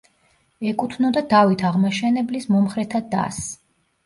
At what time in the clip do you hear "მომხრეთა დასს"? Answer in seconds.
2.55-3.55